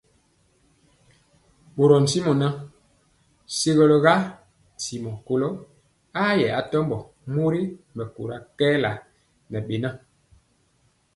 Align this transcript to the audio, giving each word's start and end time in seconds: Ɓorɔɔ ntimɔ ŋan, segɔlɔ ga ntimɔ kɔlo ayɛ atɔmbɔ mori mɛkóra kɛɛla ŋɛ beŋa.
Ɓorɔɔ 1.75 1.99
ntimɔ 2.03 2.31
ŋan, 2.39 2.53
segɔlɔ 3.57 3.97
ga 4.05 4.13
ntimɔ 4.79 5.11
kɔlo 5.25 5.47
ayɛ 6.23 6.47
atɔmbɔ 6.59 6.97
mori 7.33 7.61
mɛkóra 7.95 8.37
kɛɛla 8.57 8.91
ŋɛ 9.49 9.59
beŋa. 9.67 9.89